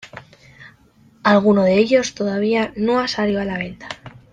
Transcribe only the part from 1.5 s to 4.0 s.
de ellos todavía no han salido a la venta.